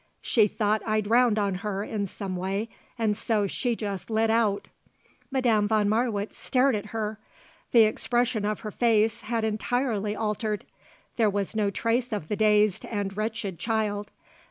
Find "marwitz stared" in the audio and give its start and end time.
5.87-6.73